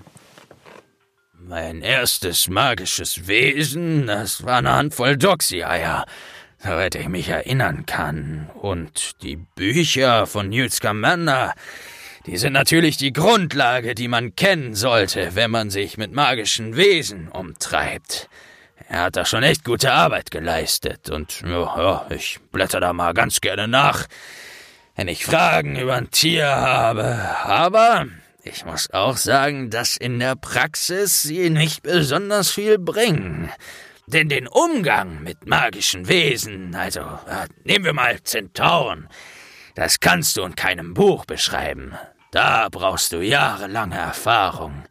[1.32, 6.04] Mein erstes magisches Wesen, das war eine Handvoll Doxy-Eier,
[6.58, 8.50] soweit ich mich erinnern kann.
[8.52, 11.54] Und die Bücher von Newt Scamander,
[12.26, 17.28] die sind natürlich die Grundlage, die man kennen sollte, wenn man sich mit magischen Wesen
[17.28, 18.28] umtreibt.
[18.88, 23.40] Er hat da schon echt gute Arbeit geleistet und ja, ich blätter da mal ganz
[23.40, 24.06] gerne nach,
[24.96, 27.04] wenn ich Fragen über ein Tier habe.
[27.44, 28.06] Aber
[28.44, 33.50] ich muss auch sagen, dass in der Praxis sie nicht besonders viel bringen.
[34.06, 39.08] Denn den Umgang mit magischen Wesen, also äh, nehmen wir mal Zentauren,
[39.74, 41.94] das kannst du in keinem Buch beschreiben.
[42.32, 44.84] Da brauchst du jahrelange Erfahrung.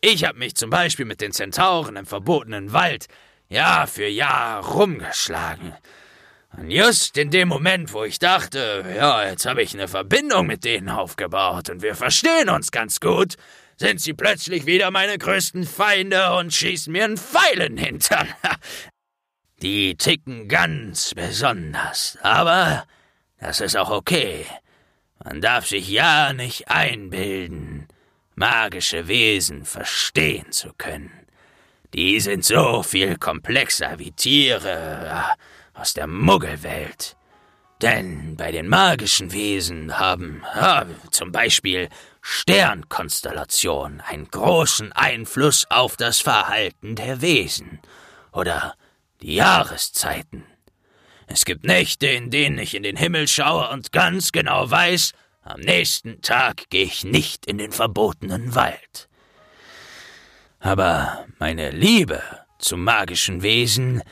[0.00, 3.06] Ich habe mich zum Beispiel mit den Zentauren im verbotenen Wald
[3.48, 5.74] Jahr für Jahr rumgeschlagen.
[6.56, 10.64] Und just in dem Moment, wo ich dachte, ja, jetzt habe ich eine Verbindung mit
[10.64, 13.36] denen aufgebaut und wir verstehen uns ganz gut,
[13.76, 18.28] sind sie plötzlich wieder meine größten Feinde und schießen mir einen Pfeil in den Hintern.
[19.62, 22.86] Die ticken ganz besonders, aber
[23.38, 24.46] das ist auch okay.
[25.24, 27.88] Man darf sich ja nicht einbilden,
[28.34, 31.15] magische Wesen verstehen zu können.
[31.96, 35.24] Die sind so viel komplexer wie Tiere,
[35.72, 37.16] aus der Muggelwelt.
[37.80, 41.88] Denn bei den magischen Wesen haben ja, zum Beispiel
[42.20, 47.80] Sternkonstellationen einen großen Einfluss auf das Verhalten der Wesen
[48.30, 48.74] oder
[49.22, 50.44] die Jahreszeiten.
[51.26, 55.60] Es gibt Nächte, in denen ich in den Himmel schaue und ganz genau weiß, am
[55.60, 59.08] nächsten Tag gehe ich nicht in den verbotenen Wald.
[60.66, 62.20] Aber meine Liebe
[62.58, 64.02] zu magischen Wesen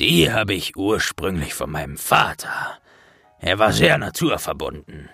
[0.00, 2.78] die habe ich ursprünglich von meinem Vater.
[3.40, 5.08] Er war sehr naturverbunden.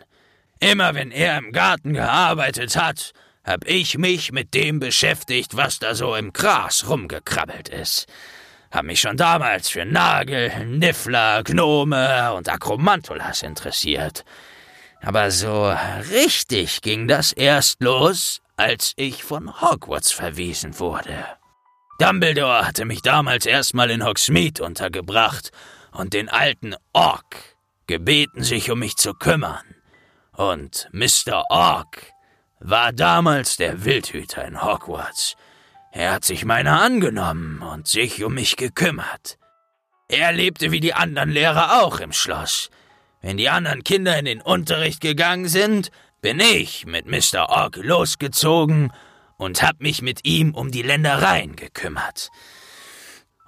[0.58, 3.12] Immer wenn er im Garten gearbeitet hat,
[3.44, 8.06] hab ich mich mit dem beschäftigt, was da so im Gras rumgekrabbelt ist.
[8.72, 14.24] Hab mich schon damals für Nagel, Niffler, Gnome und Akromantulas interessiert.
[15.02, 15.72] Aber so
[16.10, 21.24] richtig ging das erst los, als ich von Hogwarts verwiesen wurde.
[21.98, 25.50] Dumbledore hatte mich damals erstmal in Hogsmeade untergebracht
[25.92, 29.64] und den alten Ork gebeten, sich um mich zu kümmern.
[30.32, 31.44] Und Mr.
[31.48, 32.12] Ork
[32.60, 35.36] war damals der Wildhüter in Hogwarts.
[35.90, 39.38] Er hat sich meiner angenommen und sich um mich gekümmert.
[40.08, 42.70] Er lebte wie die anderen Lehrer auch im Schloss.
[43.22, 47.48] Wenn die anderen Kinder in den Unterricht gegangen sind, bin ich mit Mr.
[47.48, 48.92] Ork losgezogen
[49.36, 52.30] und hab mich mit ihm um die Ländereien gekümmert.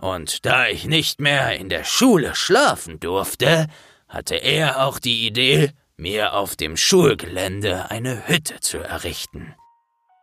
[0.01, 3.69] Und da ich nicht mehr in der Schule schlafen durfte,
[4.09, 9.55] hatte er auch die Idee, mir auf dem Schulgelände eine Hütte zu errichten.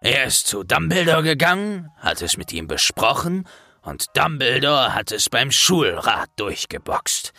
[0.01, 3.47] Er ist zu Dumbledore gegangen, hat es mit ihm besprochen,
[3.81, 7.31] und Dumbledore hat es beim Schulrat durchgeboxt.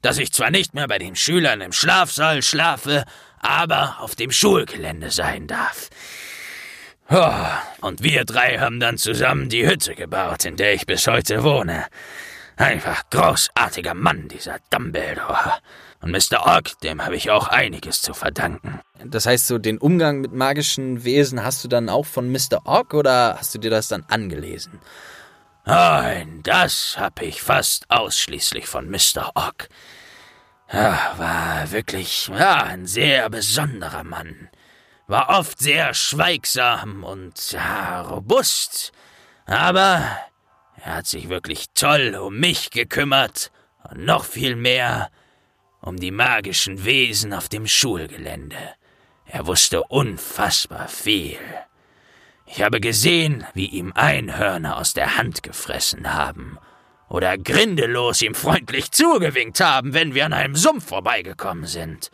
[0.00, 3.04] Dass ich zwar nicht mehr bei den Schülern im Schlafsaal schlafe,
[3.42, 5.90] aber auf dem Schulgelände sein darf.
[7.10, 11.44] Oh, und wir drei haben dann zusammen die Hütte gebaut, in der ich bis heute
[11.44, 11.84] wohne.
[12.56, 15.58] Einfach großartiger Mann, dieser Dumbledore.
[16.00, 16.46] Und Mr.
[16.46, 18.80] Ork, dem habe ich auch einiges zu verdanken.
[19.04, 22.64] Das heißt, so den Umgang mit magischen Wesen hast du dann auch von Mr.
[22.64, 24.80] Ork oder hast du dir das dann angelesen?
[25.64, 29.30] Nein, das habe ich fast ausschließlich von Mr.
[29.34, 29.68] Ork.
[30.72, 34.48] Ja, war wirklich ja, ein sehr besonderer Mann.
[35.06, 38.92] War oft sehr schweigsam und ja, robust.
[39.44, 40.16] Aber
[40.82, 43.50] er hat sich wirklich toll um mich gekümmert
[43.90, 45.10] und noch viel mehr
[45.82, 48.56] um die magischen Wesen auf dem Schulgelände.
[49.26, 51.38] Er wusste unfassbar viel.
[52.46, 56.58] Ich habe gesehen, wie ihm Einhörner aus der Hand gefressen haben
[57.12, 62.10] oder grindelos ihm freundlich zugewinkt haben, wenn wir an einem Sumpf vorbeigekommen sind.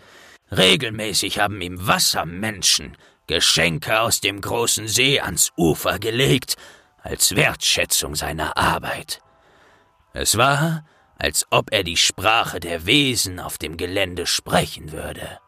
[0.51, 2.97] Regelmäßig haben ihm Wassermenschen
[3.29, 6.57] Geschenke aus dem großen See ans Ufer gelegt,
[7.01, 9.21] als Wertschätzung seiner Arbeit.
[10.15, 10.85] Es war,
[11.17, 15.39] als ob er die Sprache der Wesen auf dem Gelände sprechen würde.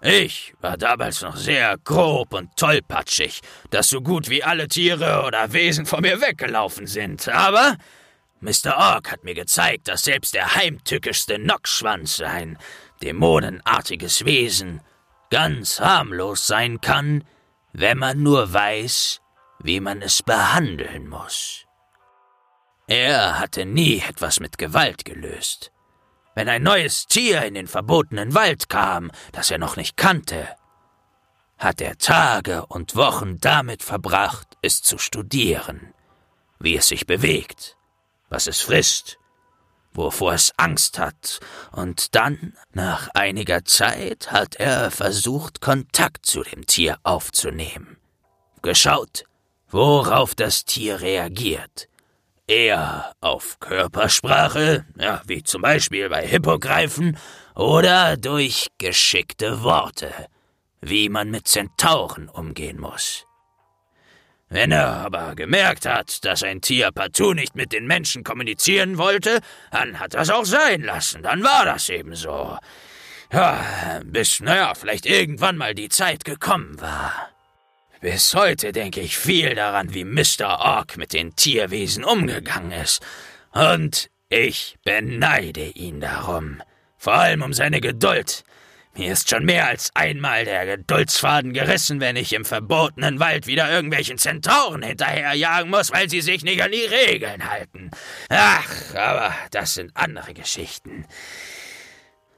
[0.00, 5.52] Ich war damals noch sehr grob und tollpatschig, dass so gut wie alle Tiere oder
[5.52, 7.76] Wesen vor mir weggelaufen sind, aber
[8.40, 8.76] Mr.
[8.76, 12.58] Ork hat mir gezeigt, dass selbst der heimtückischste Nockschwanz ein
[13.02, 14.82] dämonenartiges Wesen
[15.30, 17.24] ganz harmlos sein kann,
[17.72, 19.20] wenn man nur weiß,
[19.60, 21.64] wie man es behandeln muss.
[22.86, 25.72] Er hatte nie etwas mit Gewalt gelöst.
[26.34, 30.48] Wenn ein neues Tier in den verbotenen Wald kam, das er noch nicht kannte,
[31.58, 35.94] hat er Tage und Wochen damit verbracht, es zu studieren,
[36.60, 37.75] wie es sich bewegt,
[38.28, 39.18] was es frisst,
[39.92, 41.40] wovor es Angst hat,
[41.72, 47.96] und dann, nach einiger Zeit, hat er versucht, Kontakt zu dem Tier aufzunehmen,
[48.62, 49.24] geschaut,
[49.68, 51.88] worauf das Tier reagiert,
[52.48, 57.18] Eher auf Körpersprache, ja, wie zum Beispiel bei Hippogreifen,
[57.56, 60.12] oder durch geschickte Worte,
[60.80, 63.25] wie man mit Zentauren umgehen muss.
[64.48, 69.40] Wenn er aber gemerkt hat, dass ein Tier partout nicht mit den Menschen kommunizieren wollte,
[69.72, 72.56] dann hat er es auch sein lassen, dann war das eben so.
[73.32, 77.30] Ja, bis, naja, vielleicht irgendwann mal die Zeit gekommen war.
[78.00, 80.60] Bis heute denke ich viel daran, wie Mr.
[80.60, 83.04] Ork mit den Tierwesen umgegangen ist.
[83.52, 86.62] Und ich beneide ihn darum.
[86.98, 88.44] Vor allem um seine Geduld.
[88.96, 93.70] Mir ist schon mehr als einmal der Geduldsfaden gerissen, wenn ich im verbotenen Wald wieder
[93.70, 97.90] irgendwelchen Zentauren hinterherjagen muss, weil sie sich nicht an die Regeln halten.
[98.30, 101.04] Ach, aber das sind andere Geschichten.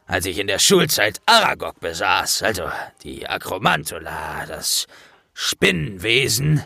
[0.08, 2.68] Als ich in der Schulzeit Aragog besaß, also
[3.04, 4.88] die Akromantula, das
[5.34, 6.64] Spinnenwesen,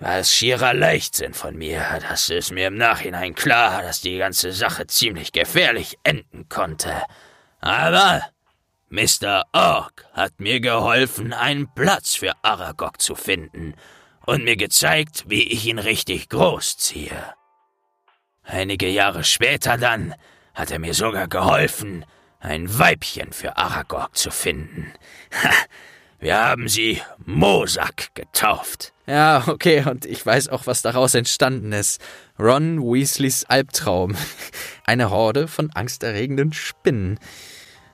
[0.00, 1.84] war es schierer Leichtsinn von mir.
[2.08, 7.02] Das ist mir im Nachhinein klar, dass die ganze Sache ziemlich gefährlich enden konnte.
[7.60, 8.22] Aber
[8.90, 9.44] Mr.
[9.52, 13.74] Ork hat mir geholfen, einen Platz für Aragog zu finden
[14.24, 17.34] und mir gezeigt, wie ich ihn richtig großziehe.
[18.44, 20.14] Einige Jahre später dann
[20.54, 22.06] hat er mir sogar geholfen,
[22.40, 24.92] ein Weibchen für Aragog zu finden.
[26.18, 28.92] Wir haben sie Mosak getauft.
[29.06, 32.00] Ja, okay, und ich weiß auch, was daraus entstanden ist.
[32.38, 34.16] Ron Weasleys Albtraum.
[34.84, 37.20] Eine Horde von angsterregenden Spinnen.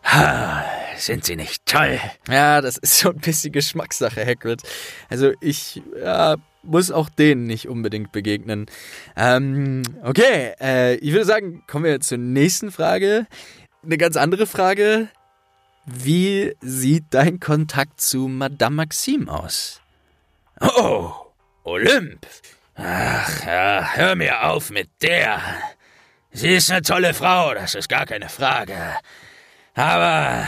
[0.04, 0.63] Ha,
[0.98, 1.98] sind sie nicht toll?
[2.28, 4.62] Ja, das ist so ein bisschen Geschmackssache, Hagrid.
[5.08, 8.66] Also ich ja, muss auch denen nicht unbedingt begegnen.
[9.16, 13.26] Ähm, okay, äh, ich würde sagen, kommen wir zur nächsten Frage.
[13.82, 15.08] Eine ganz andere Frage.
[15.86, 19.80] Wie sieht dein Kontakt zu Madame Maxime aus?
[20.60, 21.12] Oh,
[21.64, 22.26] Olymp.
[22.76, 25.40] Ach ja, hör mir auf mit der.
[26.32, 28.76] Sie ist eine tolle Frau, das ist gar keine Frage.
[29.74, 30.46] Aber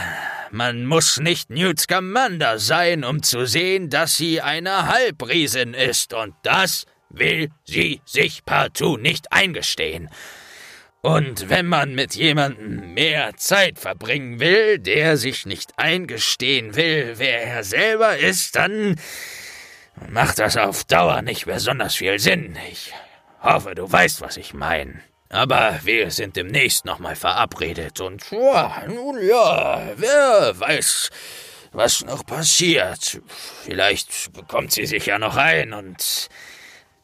[0.51, 6.33] man muss nicht Newt Scamander sein, um zu sehen, dass sie eine Halbriesin ist, und
[6.43, 10.09] das will sie sich partout nicht eingestehen.
[11.01, 17.43] Und wenn man mit jemandem mehr Zeit verbringen will, der sich nicht eingestehen will, wer
[17.43, 18.99] er selber ist, dann
[20.09, 22.57] macht das auf Dauer nicht besonders viel Sinn.
[22.69, 22.93] Ich
[23.41, 25.01] hoffe, du weißt, was ich meine.
[25.29, 31.09] Aber wir sind demnächst nochmal verabredet und ja, nun ja, wer weiß,
[31.73, 33.19] was noch passiert.
[33.63, 36.29] Vielleicht bekommt sie sich ja noch ein und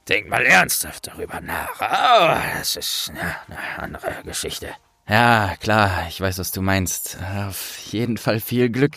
[0.08, 1.80] denkt mal ernsthaft darüber nach.
[1.82, 4.70] Aber das ist ja, eine andere Geschichte.
[5.08, 7.18] Ja, klar, ich weiß, was du meinst.
[7.48, 8.96] Auf jeden Fall viel Glück.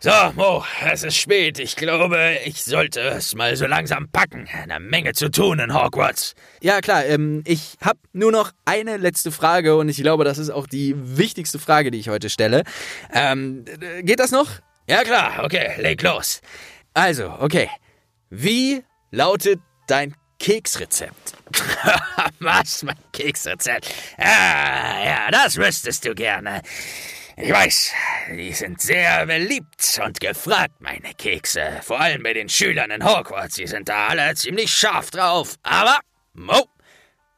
[0.00, 1.58] So, Mo, es ist spät.
[1.58, 4.46] Ich glaube, ich sollte es mal so langsam packen.
[4.52, 6.36] Eine Menge zu tun in Hogwarts.
[6.60, 10.50] Ja, klar, ähm, ich habe nur noch eine letzte Frage und ich glaube, das ist
[10.50, 12.62] auch die wichtigste Frage, die ich heute stelle.
[13.12, 13.64] Ähm,
[14.02, 14.48] geht das noch?
[14.88, 16.42] Ja, klar, okay, leg los.
[16.94, 17.68] Also, okay.
[18.30, 19.58] Wie lautet
[19.88, 21.32] dein Keksrezept?
[22.38, 23.92] Was, mein Keksrezept?
[24.16, 26.62] Ah, ja, das wüsstest du gerne.
[27.40, 27.92] Ich weiß,
[28.36, 31.78] die sind sehr beliebt und gefragt, meine Kekse.
[31.82, 33.54] Vor allem bei den Schülern in Hogwarts.
[33.54, 35.54] Sie sind da alle ziemlich scharf drauf.
[35.62, 36.00] Aber,
[36.34, 36.66] Mo,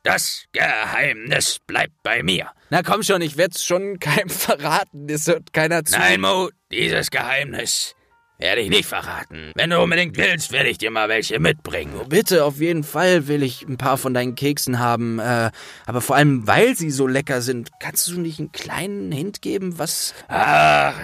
[0.02, 2.50] das Geheimnis bleibt bei mir.
[2.70, 5.06] Na komm schon, ich werd's schon keinem verraten.
[5.10, 5.98] Es hört keiner zu.
[5.98, 7.94] Nein, Mo, dieses Geheimnis
[8.40, 9.52] werde ich nicht verraten.
[9.54, 11.92] Wenn du unbedingt willst, werde ich dir mal welche mitbringen.
[12.00, 15.18] Oh, bitte, auf jeden Fall will ich ein paar von deinen Keksen haben.
[15.18, 15.50] Äh,
[15.86, 19.78] aber vor allem, weil sie so lecker sind, kannst du nicht einen kleinen Hint geben,
[19.78, 20.14] was...
[20.28, 20.94] Ach,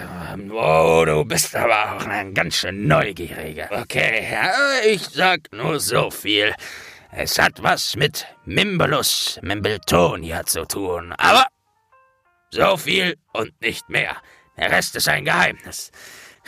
[0.51, 3.69] oh, du bist aber auch ein ganz schön Neugieriger.
[3.71, 4.51] Okay, ja,
[4.85, 6.53] ich sag nur so viel.
[7.11, 11.13] Es hat was mit Mimbulus Mimbletonia zu tun.
[11.17, 11.45] Aber
[12.49, 14.17] so viel und nicht mehr.
[14.57, 15.91] Der Rest ist ein Geheimnis.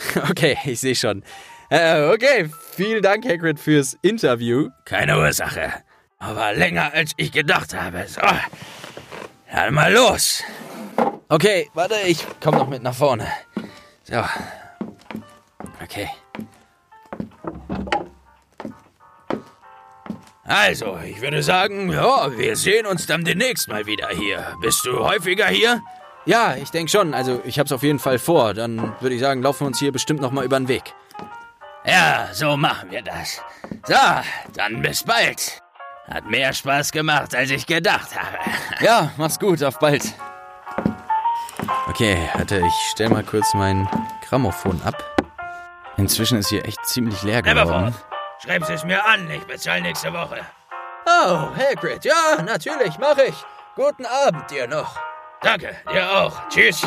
[0.30, 1.22] Okay, ich sehe schon.
[1.68, 4.70] Äh, okay, vielen Dank, Hagrid, fürs Interview.
[4.84, 5.72] Keine Ursache.
[6.18, 8.06] Aber länger als ich gedacht habe.
[8.08, 8.20] So,
[9.52, 10.42] dann mal los.
[11.28, 13.26] Okay, warte, ich komm noch mit nach vorne.
[14.02, 14.22] So.
[15.82, 16.10] Okay.
[20.44, 24.54] Also, ich würde sagen, ja, wir sehen uns dann demnächst mal wieder hier.
[24.60, 25.80] Bist du häufiger hier?
[26.26, 27.14] Ja, ich denke schon.
[27.14, 28.54] Also, ich hab's auf jeden Fall vor.
[28.54, 30.94] Dann würde ich sagen, laufen wir uns hier bestimmt noch mal über den Weg.
[31.84, 33.40] Ja, so machen wir das.
[33.86, 33.94] So,
[34.54, 35.62] dann bis bald.
[36.08, 38.38] Hat mehr Spaß gemacht, als ich gedacht habe.
[38.80, 40.02] Ja, mach's gut, auf bald.
[41.86, 43.86] Okay, warte, ich stell mal kurz mein
[44.26, 45.04] Grammophon ab.
[45.98, 47.94] Inzwischen ist hier echt ziemlich leer geworden.
[48.42, 50.40] Schreib's es mir an, ich bezahle nächste Woche.
[51.04, 53.34] Oh, Hagrid, ja, natürlich, mach ich.
[53.76, 54.98] Guten Abend dir noch.
[55.42, 56.48] Danke, dir auch.
[56.48, 56.86] Tschüss.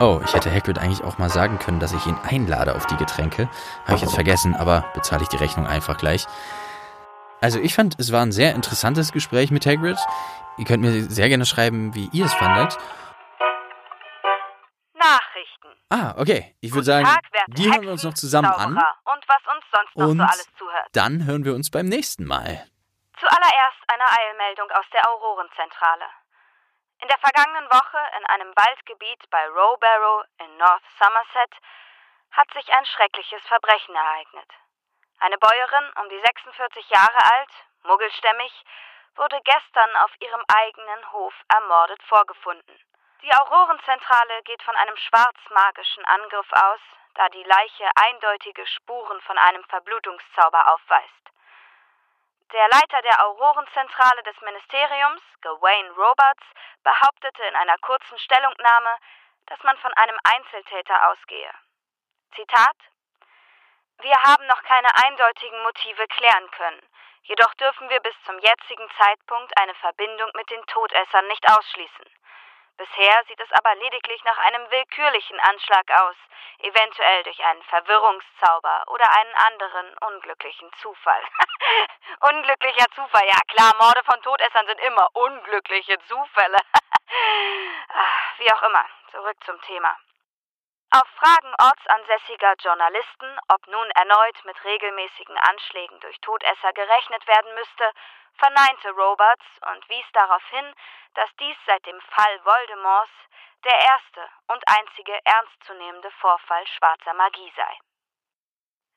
[0.00, 2.96] Oh, ich hätte Hagrid eigentlich auch mal sagen können, dass ich ihn einlade auf die
[2.96, 3.48] Getränke.
[3.84, 6.26] Habe ich jetzt vergessen, aber bezahle ich die Rechnung einfach gleich.
[7.40, 9.98] Also ich fand, es war ein sehr interessantes Gespräch mit Hagrid.
[10.56, 12.78] Ihr könnt mir sehr gerne schreiben, wie ihr es fandet.
[14.94, 15.68] Nachrichten.
[15.90, 16.54] Ah, okay.
[16.60, 18.72] Ich würde sagen, Tag, die hören wir uns noch zusammen an.
[18.72, 20.86] Und was uns sonst noch Und so alles zuhört.
[20.92, 22.64] dann hören wir uns beim nächsten Mal.
[23.20, 26.04] Zuallererst eine Eilmeldung aus der Aurorenzentrale.
[27.04, 31.54] In der vergangenen Woche in einem Waldgebiet bei Rowbarrow in North Somerset
[32.32, 34.50] hat sich ein schreckliches Verbrechen ereignet.
[35.20, 37.50] Eine Bäuerin, um die 46 Jahre alt,
[37.82, 38.64] muggelstämmig,
[39.16, 42.80] wurde gestern auf ihrem eigenen Hof ermordet vorgefunden.
[43.20, 46.80] Die Aurorenzentrale geht von einem schwarzmagischen Angriff aus,
[47.16, 51.24] da die Leiche eindeutige Spuren von einem Verblutungszauber aufweist.
[52.52, 56.44] Der Leiter der Aurorenzentrale des Ministeriums, Gawain Roberts,
[56.82, 58.98] behauptete in einer kurzen Stellungnahme,
[59.46, 61.50] dass man von einem Einzeltäter ausgehe.
[62.34, 62.76] Zitat
[64.02, 66.82] Wir haben noch keine eindeutigen Motive klären können,
[67.22, 72.06] jedoch dürfen wir bis zum jetzigen Zeitpunkt eine Verbindung mit den Todessern nicht ausschließen.
[72.76, 76.16] Bisher sieht es aber lediglich nach einem willkürlichen Anschlag aus,
[76.58, 81.22] eventuell durch einen Verwirrungszauber oder einen anderen unglücklichen Zufall.
[82.20, 86.58] Unglücklicher Zufall, ja klar, Morde von Todessern sind immer unglückliche Zufälle.
[88.38, 89.96] Wie auch immer, zurück zum Thema.
[90.94, 97.90] Auf Fragen ortsansässiger Journalisten, ob nun erneut mit regelmäßigen Anschlägen durch Todesser gerechnet werden müsste,
[98.38, 100.72] verneinte Roberts und wies darauf hin,
[101.14, 103.10] dass dies seit dem Fall Voldemorts
[103.64, 107.78] der erste und einzige ernstzunehmende Vorfall schwarzer Magie sei.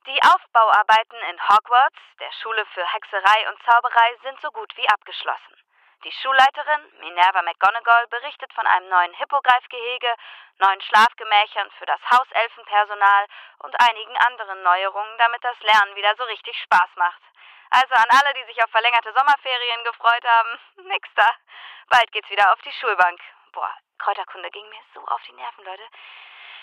[0.06, 5.67] Die Aufbauarbeiten in Hogwarts, der Schule für Hexerei und Zauberei, sind so gut wie abgeschlossen.
[6.04, 10.16] Die Schulleiterin, Minerva McGonagall, berichtet von einem neuen Hippogreifgehege,
[10.60, 13.26] neuen Schlafgemächern für das Hauselfenpersonal
[13.60, 17.22] und einigen anderen Neuerungen, damit das Lernen wieder so richtig Spaß macht.
[17.72, 21.30] Also an alle, die sich auf verlängerte Sommerferien gefreut haben, nix da.
[21.90, 23.20] Bald geht's wieder auf die Schulbank.
[23.52, 25.88] Boah, Kräuterkunde ging mir so auf die Nerven, Leute.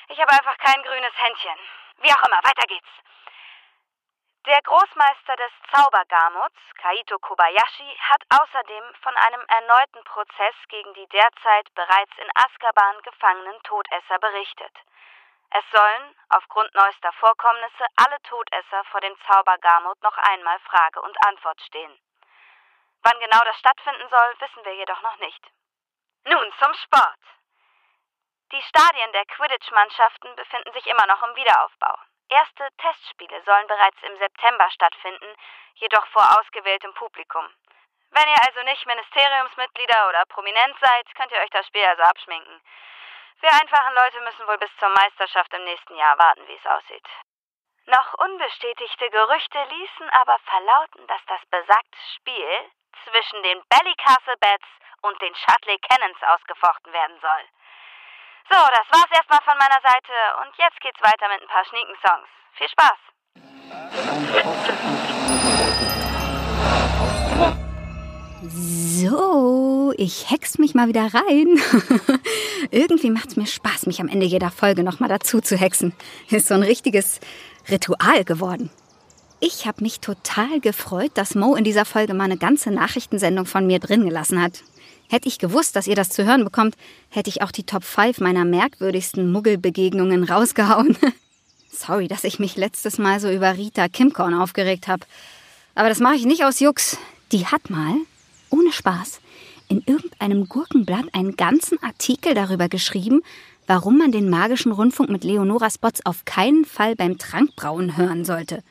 [0.09, 1.59] Ich habe einfach kein grünes Händchen.
[1.99, 2.89] Wie auch immer, weiter geht's.
[4.47, 11.73] Der Großmeister des Zaubergamuts, Kaito Kobayashi, hat außerdem von einem erneuten Prozess gegen die derzeit
[11.75, 14.77] bereits in Azkaban gefangenen Todesser berichtet.
[15.49, 21.63] Es sollen, aufgrund neuester Vorkommnisse, alle Todesser vor dem Zaubergamut noch einmal Frage und Antwort
[21.63, 21.99] stehen.
[23.03, 25.43] Wann genau das stattfinden soll, wissen wir jedoch noch nicht.
[26.25, 27.21] Nun zum Sport.
[28.53, 31.97] Die Stadien der Quidditch-Mannschaften befinden sich immer noch im Wiederaufbau.
[32.29, 35.37] Erste Testspiele sollen bereits im September stattfinden,
[35.75, 37.49] jedoch vor ausgewähltem Publikum.
[38.11, 42.63] Wenn ihr also nicht Ministeriumsmitglieder oder prominent seid, könnt ihr euch das Spiel also abschminken.
[43.41, 47.07] Wir einfachen Leute müssen wohl bis zur Meisterschaft im nächsten Jahr warten, wie es aussieht.
[47.87, 52.71] Noch unbestätigte Gerüchte ließen aber verlauten, dass das besagte Spiel
[53.05, 54.67] zwischen den Ballycastle Bats
[55.03, 57.49] und den Shutley Cannons ausgefochten werden soll.
[58.51, 61.97] So, das war's erstmal von meiner Seite und jetzt geht's weiter mit ein paar schnieken
[62.05, 62.29] Songs.
[62.57, 62.99] Viel Spaß!
[68.47, 71.59] So, ich hex mich mal wieder rein.
[72.71, 75.95] Irgendwie macht's mir Spaß, mich am Ende jeder Folge nochmal dazu zu hexen.
[76.29, 77.21] Ist so ein richtiges
[77.71, 78.71] Ritual geworden.
[79.41, 83.67] Ich habe mich total gefreut, dass Mo in dieser Folge mal eine ganze Nachrichtensendung von
[83.67, 84.63] mir drin gelassen hat.
[85.15, 86.75] Hätte ich gewusst, dass ihr das zu hören bekommt,
[87.09, 90.97] hätte ich auch die Top 5 meiner merkwürdigsten Muggelbegegnungen rausgehauen.
[91.71, 95.07] Sorry, dass ich mich letztes Mal so über Rita Kimkorn aufgeregt habe.
[95.77, 96.99] Aber das mache ich nicht aus Jux.
[97.31, 97.95] Die hat mal,
[98.51, 99.21] ohne Spaß,
[99.69, 103.23] in irgendeinem Gurkenblatt einen ganzen Artikel darüber geschrieben,
[103.69, 108.65] warum man den magischen Rundfunk mit Leonora Spots auf keinen Fall beim Trankbrauen hören sollte.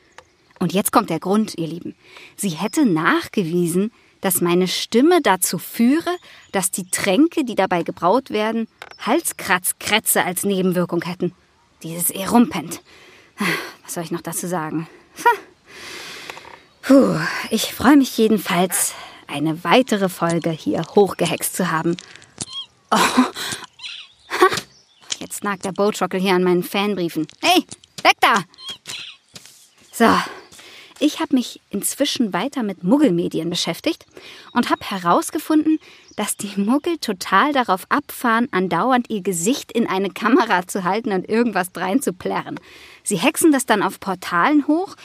[0.58, 1.94] Und jetzt kommt der Grund, ihr Lieben.
[2.36, 3.92] Sie hätte nachgewiesen,
[4.24, 6.16] dass meine Stimme dazu führe,
[6.50, 8.68] dass die Tränke, die dabei gebraut werden,
[8.98, 11.34] Halskratzkrätze als Nebenwirkung hätten.
[11.82, 12.80] Dieses Erumpent.
[13.82, 14.88] Was soll ich noch dazu sagen?
[16.80, 17.18] Puh,
[17.50, 18.94] ich freue mich jedenfalls,
[19.26, 21.94] eine weitere Folge hier hochgehext zu haben.
[22.90, 22.98] Oh.
[25.18, 27.26] Jetzt nagt der Boatrockel hier an meinen Fanbriefen.
[27.42, 27.66] Hey,
[28.02, 28.42] weg da!
[29.92, 30.16] So,
[31.04, 34.06] ich habe mich inzwischen weiter mit Muggelmedien beschäftigt
[34.52, 35.78] und habe herausgefunden,
[36.16, 41.28] dass die Muggel total darauf abfahren, andauernd ihr Gesicht in eine Kamera zu halten und
[41.28, 42.58] irgendwas drein zu plärren.
[43.02, 44.96] Sie hexen das dann auf Portalen hoch,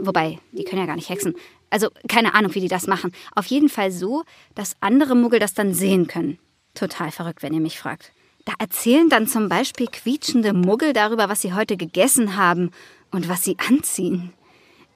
[0.00, 1.36] wobei, die können ja gar nicht hexen.
[1.70, 3.12] Also keine Ahnung, wie die das machen.
[3.36, 4.24] Auf jeden Fall so,
[4.56, 6.40] dass andere Muggel das dann sehen können.
[6.74, 8.10] Total verrückt, wenn ihr mich fragt.
[8.46, 12.72] Da erzählen dann zum Beispiel quietschende Muggel darüber, was sie heute gegessen haben
[13.12, 14.32] und was sie anziehen.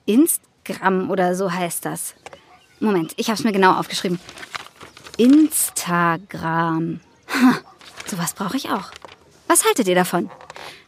[0.07, 2.14] Instagram oder so heißt das.
[2.80, 4.18] Moment, ich habe es mir genau aufgeschrieben.
[5.16, 7.00] Instagram.
[7.28, 7.61] Ha,
[8.07, 8.90] sowas brauche ich auch.
[9.46, 10.30] Was haltet ihr davon?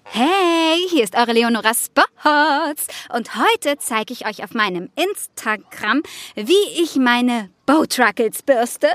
[0.09, 6.03] Hey, hier ist eure Leonora Spots und heute zeige ich euch auf meinem Instagram,
[6.37, 8.89] wie ich meine Bowtruckles bürste.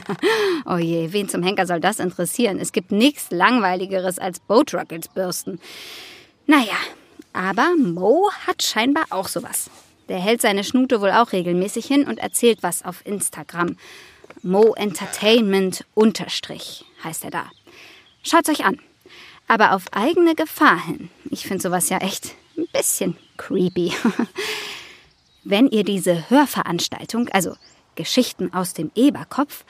[0.66, 2.58] oh je, wen zum Henker soll das interessieren?
[2.58, 5.60] Es gibt nichts langweiligeres als Bowtruckles bürsten.
[6.46, 6.76] Naja,
[7.32, 9.70] aber Mo hat scheinbar auch sowas.
[10.08, 13.76] Der hält seine Schnute wohl auch regelmäßig hin und erzählt was auf Instagram.
[14.42, 17.50] Mo Entertainment unterstrich heißt er da.
[18.22, 18.78] Schaut's euch an.
[19.48, 21.10] Aber auf eigene Gefahr hin.
[21.30, 23.92] Ich finde sowas ja echt ein bisschen creepy.
[25.44, 27.54] Wenn ihr diese Hörveranstaltung, also
[27.94, 29.64] Geschichten aus dem Eberkopf,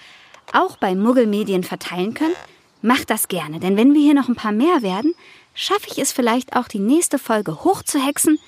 [0.52, 2.36] auch bei Muggelmedien verteilen könnt,
[2.82, 3.58] macht das gerne.
[3.58, 5.14] Denn wenn wir hier noch ein paar mehr werden,
[5.54, 8.38] schaffe ich es vielleicht auch, die nächste Folge hochzuhexen.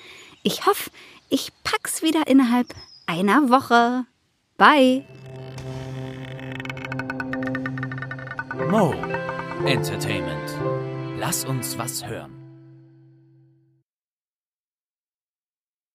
[0.43, 0.89] Ich hoffe,
[1.29, 2.73] ich pack's wieder innerhalb
[3.05, 4.05] einer Woche.
[4.57, 5.05] Bye.
[8.69, 8.93] Mo
[9.65, 10.53] Entertainment.
[11.17, 12.44] Lass uns was hören.